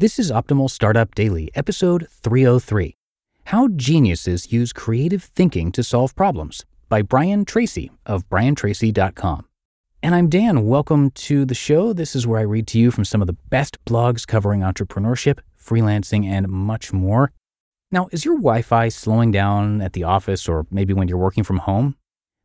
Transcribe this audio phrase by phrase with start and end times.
[0.00, 2.96] This is Optimal Startup Daily, episode 303
[3.44, 9.44] How Geniuses Use Creative Thinking to Solve Problems by Brian Tracy of briantracy.com.
[10.02, 10.64] And I'm Dan.
[10.64, 11.92] Welcome to the show.
[11.92, 15.40] This is where I read to you from some of the best blogs covering entrepreneurship,
[15.62, 17.32] freelancing, and much more.
[17.92, 21.44] Now, is your Wi Fi slowing down at the office or maybe when you're working
[21.44, 21.94] from home?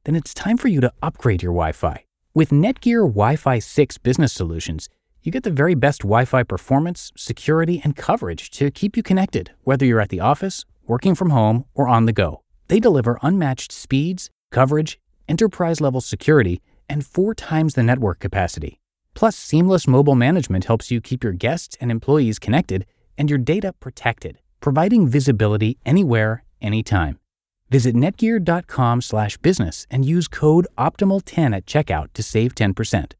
[0.03, 2.03] Then it's time for you to upgrade your Wi Fi.
[2.33, 4.89] With Netgear Wi Fi 6 business solutions,
[5.25, 9.51] you get the very best Wi Fi performance, security, and coverage to keep you connected,
[9.63, 12.41] whether you're at the office, working from home, or on the go.
[12.67, 18.79] They deliver unmatched speeds, coverage, enterprise level security, and four times the network capacity.
[19.15, 22.85] Plus, seamless mobile management helps you keep your guests and employees connected
[23.17, 27.17] and your data protected, providing visibility anywhere, anytime.
[27.71, 33.15] Visit netgear.com/business and use code OPTIMAL10 at checkout to save 10%.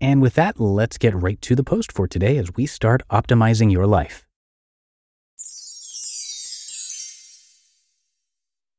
[0.00, 3.72] And with that, let's get right to the post for today as we start optimizing
[3.72, 4.26] your life.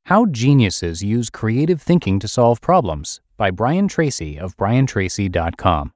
[0.06, 5.92] How Geniuses Use Creative Thinking to Solve Problems by Brian Tracy of briantracy.com.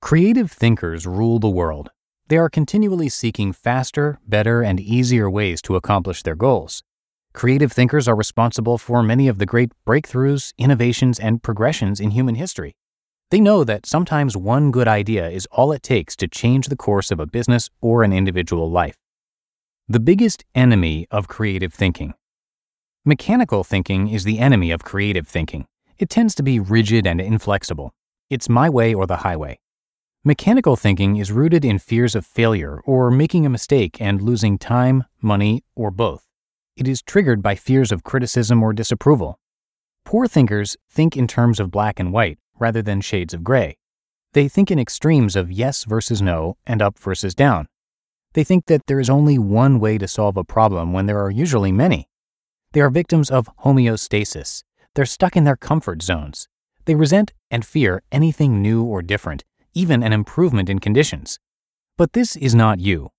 [0.00, 1.90] Creative thinkers rule the world.
[2.28, 6.82] They are continually seeking faster, better, and easier ways to accomplish their goals.
[7.34, 12.36] Creative thinkers are responsible for many of the great breakthroughs, innovations, and progressions in human
[12.36, 12.74] history.
[13.32, 17.10] They know that sometimes one good idea is all it takes to change the course
[17.10, 18.98] of a business or an individual life.
[19.88, 22.12] The biggest enemy of creative thinking.
[23.06, 25.64] Mechanical thinking is the enemy of creative thinking.
[25.98, 27.94] It tends to be rigid and inflexible.
[28.28, 29.60] It's my way or the highway.
[30.22, 35.04] Mechanical thinking is rooted in fears of failure or making a mistake and losing time,
[35.22, 36.26] money, or both.
[36.76, 39.38] It is triggered by fears of criticism or disapproval.
[40.04, 43.76] Poor thinkers think in terms of black and white rather than shades of gray.
[44.32, 47.66] They think in extremes of yes versus no and up versus down.
[48.32, 51.30] They think that there is only one way to solve a problem when there are
[51.30, 52.08] usually many.
[52.72, 54.62] They are victims of homeostasis.
[54.94, 56.48] They're stuck in their comfort zones.
[56.86, 59.44] They resent and fear anything new or different,
[59.74, 61.38] even an improvement in conditions.
[61.98, 63.10] But this is not you.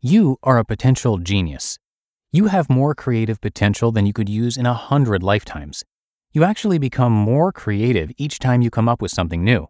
[0.00, 1.78] You are a potential genius.
[2.32, 5.84] You have more creative potential than you could use in a hundred lifetimes
[6.32, 9.68] you actually become more creative each time you come up with something new.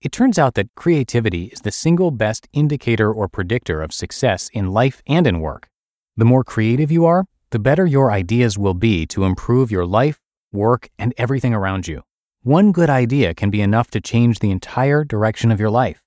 [0.00, 4.72] It turns out that creativity is the single best indicator or predictor of success in
[4.72, 5.68] life and in work.
[6.16, 10.18] The more creative you are, the better your ideas will be to improve your life,
[10.50, 12.02] work, and everything around you.
[12.42, 16.02] One good idea can be enough to change the entire direction of your life.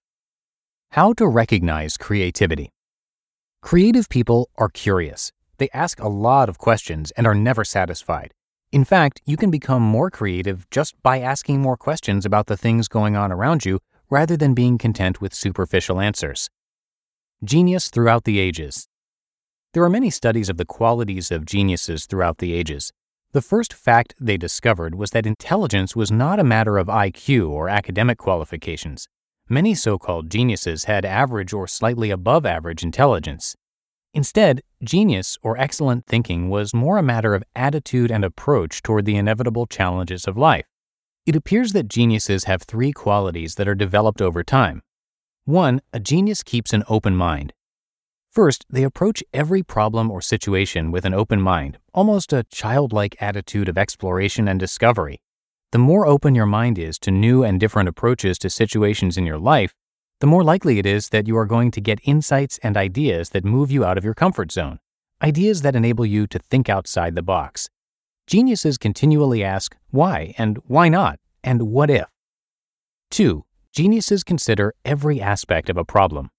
[0.91, 2.71] How to recognize creativity.
[3.61, 5.31] Creative people are curious.
[5.57, 8.33] They ask a lot of questions and are never satisfied.
[8.75, 12.89] In fact, you can become more creative just by asking more questions about the things
[12.89, 16.49] going on around you rather than being content with superficial answers.
[17.41, 18.89] Genius throughout the ages.
[19.71, 22.91] There are many studies of the qualities of geniuses throughout the ages.
[23.31, 27.69] The first fact they discovered was that intelligence was not a matter of IQ or
[27.69, 29.07] academic qualifications.
[29.47, 33.55] Many so called geniuses had average or slightly above average intelligence.
[34.15, 39.17] Instead, genius or excellent thinking was more a matter of attitude and approach toward the
[39.17, 40.65] inevitable challenges of life.
[41.25, 44.83] It appears that geniuses have three qualities that are developed over time.
[45.43, 47.51] One, a genius keeps an open mind.
[48.31, 53.67] First, they approach every problem or situation with an open mind, almost a childlike attitude
[53.67, 55.19] of exploration and discovery.
[55.73, 59.39] The more open your mind is to new and different approaches to situations in your
[59.39, 59.73] life,
[60.21, 63.43] the more likely it is that you are going to get insights and ideas that
[63.43, 64.79] move you out of your comfort zone,
[65.21, 67.69] ideas that enable you to think outside the box.
[68.25, 72.07] Geniuses continually ask why and why not and what if.
[73.11, 73.43] 2.
[73.73, 76.29] Geniuses consider every aspect of a problem.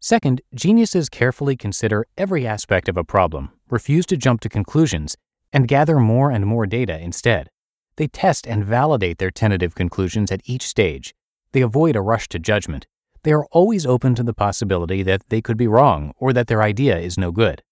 [0.00, 5.16] Second, geniuses carefully consider every aspect of a problem, refuse to jump to conclusions,
[5.52, 7.50] and gather more and more data instead.
[7.96, 11.14] They test and validate their tentative conclusions at each stage.
[11.52, 12.86] They avoid a rush to judgment
[13.24, 16.62] they are always open to the possibility that they could be wrong or that their
[16.62, 17.62] idea is no good.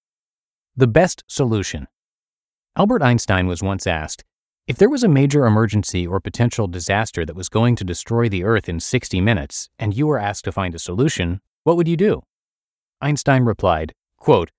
[0.74, 1.86] The best solution.
[2.74, 4.24] Albert Einstein was once asked
[4.66, 8.44] if there was a major emergency or potential disaster that was going to destroy the
[8.44, 11.96] Earth in 60 minutes and you were asked to find a solution, what would you
[11.96, 12.22] do?
[13.00, 14.50] Einstein replied, quote,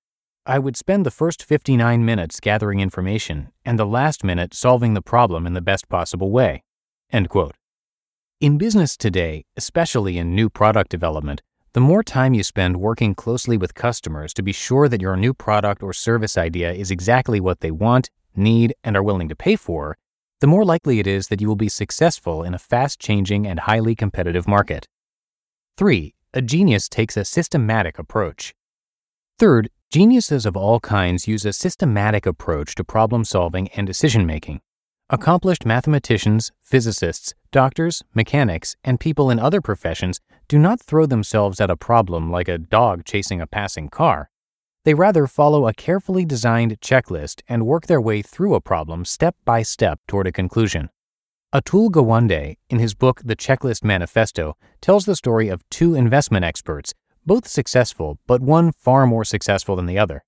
[0.45, 5.01] I would spend the first 59 minutes gathering information and the last minute solving the
[5.01, 6.63] problem in the best possible way.
[7.11, 7.55] End quote.
[8.41, 11.41] In business today, especially in new product development,
[11.71, 15.33] the more time you spend working closely with customers to be sure that your new
[15.33, 19.55] product or service idea is exactly what they want, need, and are willing to pay
[19.55, 19.97] for,
[20.41, 23.61] the more likely it is that you will be successful in a fast changing and
[23.61, 24.89] highly competitive market.
[25.77, 26.13] 3.
[26.33, 28.53] a genius takes a systematic approach.
[29.39, 34.59] Third, geniuses of all kinds use a systematic approach to problem solving and decision making.
[35.13, 41.69] Accomplished mathematicians, physicists, doctors, mechanics, and people in other professions do not throw themselves at
[41.69, 44.31] a problem like a dog chasing a passing car.
[44.85, 49.35] They rather follow a carefully designed checklist and work their way through a problem step
[49.45, 50.89] by step toward a conclusion.
[51.53, 56.95] Atul Gawande, in his book The Checklist Manifesto, tells the story of two investment experts,
[57.23, 60.23] both successful, but one far more successful than the other.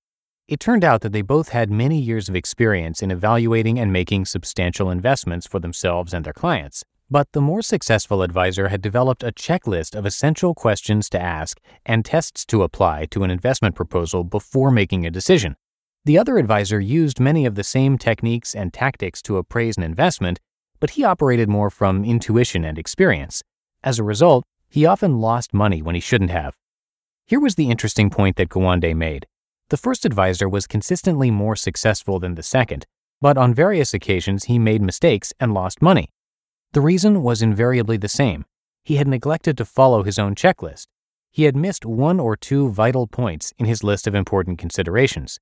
[0.48, 4.26] It turned out that they both had many years of experience in evaluating and making
[4.26, 6.84] substantial investments for themselves and their clients.
[7.10, 12.04] But the more successful advisor had developed a checklist of essential questions to ask and
[12.04, 15.56] tests to apply to an investment proposal before making a decision.
[16.04, 20.38] The other advisor used many of the same techniques and tactics to appraise an investment,
[20.78, 23.42] but he operated more from intuition and experience.
[23.82, 26.54] As a result, he often lost money when he shouldn't have.
[27.26, 29.26] Here was the interesting point that Gawande made.
[29.68, 32.86] The first advisor was consistently more successful than the second,
[33.20, 36.10] but on various occasions he made mistakes and lost money.
[36.72, 38.44] The reason was invariably the same.
[38.84, 40.86] He had neglected to follow his own checklist.
[41.32, 45.40] He had missed one or two vital points in his list of important considerations.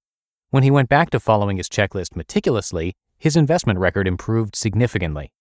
[0.48, 5.32] When he went back to following his checklist meticulously, his investment record improved significantly.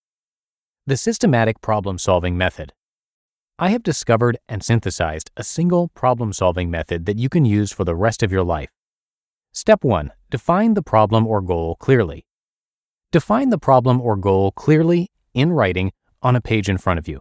[0.86, 2.74] The systematic problem solving method.
[3.56, 7.84] I have discovered and synthesized a single problem solving method that you can use for
[7.84, 8.70] the rest of your life.
[9.52, 12.26] Step 1 Define the problem or goal clearly.
[13.12, 17.20] Define the problem or goal clearly in writing on a page in front of you.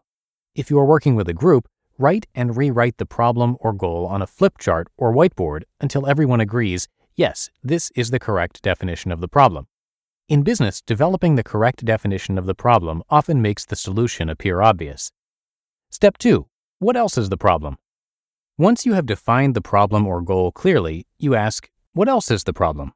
[0.55, 1.67] If you are working with a group,
[1.99, 6.41] write and rewrite the problem or goal on a flip chart or whiteboard until everyone
[6.41, 9.67] agrees yes, this is the correct definition of the problem.
[10.27, 15.11] In business, developing the correct definition of the problem often makes the solution appear obvious.
[15.93, 16.47] Step 2.
[16.79, 17.77] What else is the problem?
[18.57, 22.51] Once you have defined the problem or goal clearly, you ask, What else is the
[22.51, 22.93] problem?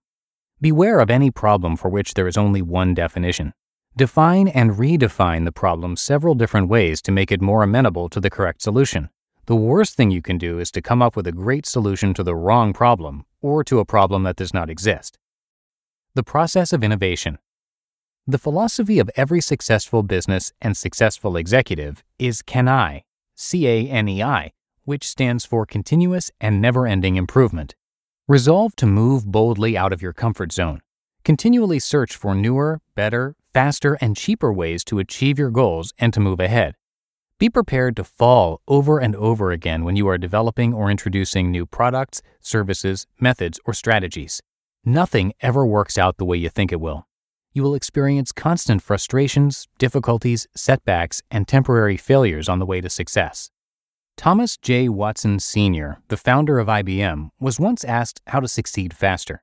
[0.59, 3.53] Beware of any problem for which there is only one definition.
[3.95, 8.31] Define and redefine the problem several different ways to make it more amenable to the
[8.31, 9.09] correct solution.
[9.45, 12.23] The worst thing you can do is to come up with a great solution to
[12.23, 15.19] the wrong problem or to a problem that does not exist.
[16.15, 17.37] The process of innovation.
[18.29, 23.03] The philosophy of every successful business and successful executive is CANEI,
[23.37, 24.51] C A N E I,
[24.83, 27.73] which stands for continuous and never ending improvement.
[28.27, 30.81] Resolve to move boldly out of your comfort zone.
[31.23, 36.19] Continually search for newer, better, faster, and cheaper ways to achieve your goals and to
[36.19, 36.75] move ahead.
[37.39, 41.65] Be prepared to fall over and over again when you are developing or introducing new
[41.65, 44.41] products, services, methods, or strategies.
[44.83, 47.06] Nothing ever works out the way you think it will
[47.57, 53.49] you will experience constant frustrations, difficulties, setbacks, and temporary failures on the way to success.
[54.15, 54.87] Thomas J.
[54.87, 59.41] Watson Sr., the founder of IBM, was once asked how to succeed faster.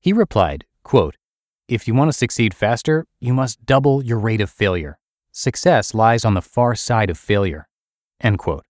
[0.00, 1.14] He replied, quote,
[1.68, 4.98] If you want to succeed faster, you must double your rate of failure.
[5.30, 7.68] Success lies on the far side of failure.
[8.20, 8.64] End quote.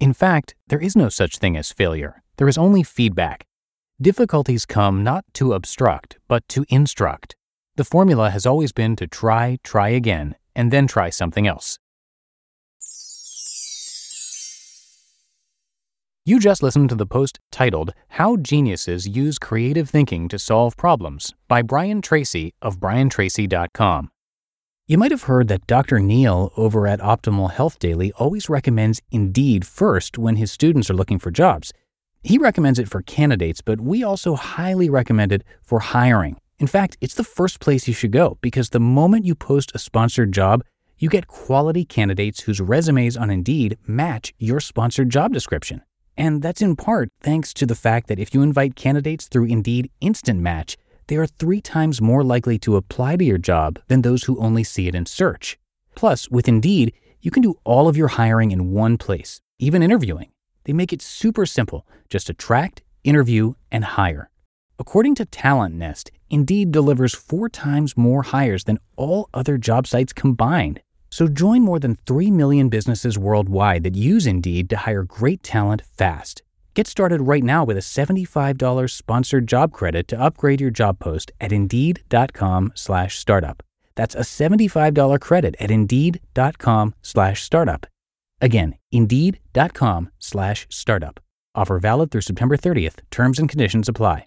[0.00, 2.24] In fact, there is no such thing as failure.
[2.36, 3.46] There is only feedback.
[4.00, 7.36] Difficulties come not to obstruct, but to instruct.
[7.78, 11.78] The formula has always been to try, try again, and then try something else.
[16.24, 21.34] You just listened to the post titled How Geniuses Use Creative Thinking to Solve Problems
[21.46, 24.10] by Brian Tracy of briantracy.com.
[24.88, 26.00] You might have heard that Dr.
[26.00, 31.20] Neal over at Optimal Health Daily always recommends Indeed first when his students are looking
[31.20, 31.72] for jobs.
[32.24, 36.38] He recommends it for candidates, but we also highly recommend it for hiring.
[36.60, 39.78] In fact, it's the first place you should go because the moment you post a
[39.78, 40.64] sponsored job,
[40.98, 45.82] you get quality candidates whose resumes on Indeed match your sponsored job description.
[46.16, 49.92] And that's in part thanks to the fact that if you invite candidates through Indeed
[50.00, 54.24] Instant Match, they are three times more likely to apply to your job than those
[54.24, 55.56] who only see it in search.
[55.94, 60.32] Plus, with Indeed, you can do all of your hiring in one place, even interviewing.
[60.64, 64.28] They make it super simple just attract, interview, and hire.
[64.80, 70.12] According to Talent Nest, Indeed delivers four times more hires than all other job sites
[70.12, 70.80] combined.
[71.10, 75.82] So join more than 3 million businesses worldwide that use Indeed to hire great talent
[75.96, 76.42] fast.
[76.74, 81.32] Get started right now with a $75 sponsored job credit to upgrade your job post
[81.40, 83.62] at indeed.com/startup.
[83.96, 87.86] That's a $75 credit at indeed.com/startup.
[88.40, 91.20] Again, indeed.com/startup.
[91.56, 93.00] Offer valid through September 30th.
[93.10, 94.26] Terms and conditions apply.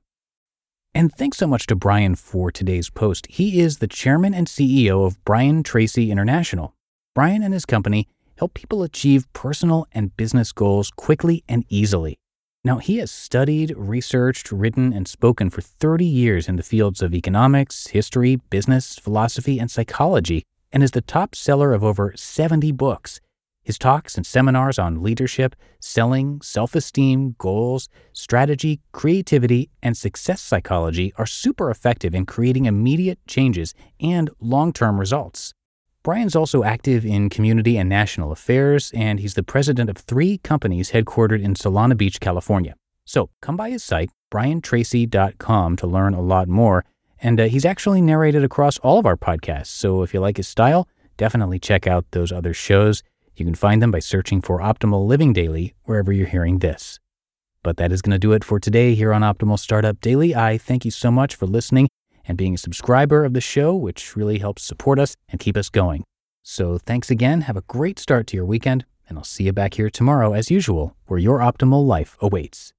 [0.94, 3.26] And thanks so much to Brian for today's post.
[3.30, 6.76] He is the chairman and CEO of Brian Tracy International.
[7.16, 12.20] Brian and his company help people achieve personal and business goals quickly and easily.
[12.66, 17.16] Now, he has studied, researched, written, and spoken for 30 years in the fields of
[17.16, 20.44] economics, history, business, philosophy, and psychology,
[20.74, 23.22] and is the top seller of over 70 books.
[23.64, 31.14] His talks and seminars on leadership, selling, self esteem, goals, strategy, creativity, and success psychology
[31.18, 35.54] are super effective in creating immediate changes and long term results.
[36.04, 40.92] Brian's also active in community and national affairs, and he's the president of three companies
[40.92, 42.74] headquartered in Solana Beach, California.
[43.06, 46.86] So come by his site, briantracy.com, to learn a lot more.
[47.20, 49.68] And uh, he's actually narrated across all of our podcasts.
[49.68, 50.88] So if you like his style,
[51.18, 53.04] definitely check out those other shows.
[53.42, 57.00] You can find them by searching for Optimal Living Daily wherever you're hearing this.
[57.64, 60.36] But that is going to do it for today here on Optimal Startup Daily.
[60.36, 61.90] I thank you so much for listening
[62.24, 65.70] and being a subscriber of the show, which really helps support us and keep us
[65.70, 66.04] going.
[66.44, 67.42] So thanks again.
[67.42, 70.52] Have a great start to your weekend, and I'll see you back here tomorrow as
[70.52, 72.74] usual, where your optimal life awaits.